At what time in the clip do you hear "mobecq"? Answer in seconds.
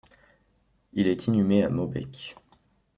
1.69-2.35